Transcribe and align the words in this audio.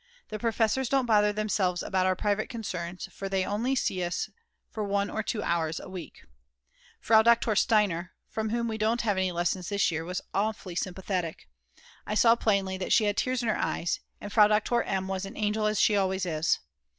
The 0.29 0.39
professors 0.39 0.89
don't 0.89 1.05
bother 1.05 1.31
themselves 1.31 1.83
about 1.83 2.07
our 2.07 2.15
private 2.15 2.49
concerns, 2.49 3.07
for 3.11 3.29
they 3.29 3.45
only 3.45 3.75
see 3.75 4.03
us 4.03 4.31
for 4.71 4.83
1 4.83 5.11
or 5.11 5.21
2 5.21 5.43
hours 5.43 5.79
a 5.79 5.87
week. 5.87 6.23
Frau 6.99 7.21
Doktor 7.21 7.55
Steiner, 7.55 8.13
from 8.27 8.49
whom 8.49 8.67
we 8.67 8.79
don't 8.79 9.01
have 9.01 9.15
any 9.17 9.31
lessons 9.31 9.69
this 9.69 9.91
year, 9.91 10.03
was 10.03 10.19
awfully 10.33 10.73
sympathetic; 10.73 11.47
I 12.07 12.15
saw 12.15 12.35
plainly 12.35 12.77
that 12.77 12.91
she 12.91 13.03
had 13.03 13.15
tears 13.15 13.43
in 13.43 13.47
her 13.47 13.59
eyes, 13.59 13.99
and 14.19 14.33
Frau 14.33 14.47
Doktor 14.47 14.81
M. 14.81 15.07
was 15.07 15.23
an 15.23 15.37
angel 15.37 15.67
as 15.67 15.79
she 15.79 15.95
always 15.95 16.25
is! 16.25 16.57